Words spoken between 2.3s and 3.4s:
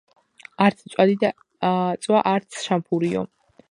არც შამფურიო.